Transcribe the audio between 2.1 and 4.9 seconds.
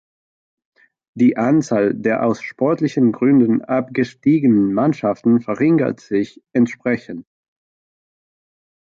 aus sportlichen Gründen abgestiegenen